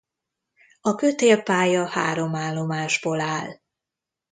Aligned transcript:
A 0.81 0.95
kötélpálya 0.95 1.87
három 1.87 2.35
állomásból 2.35 3.19
áll. 3.21 3.59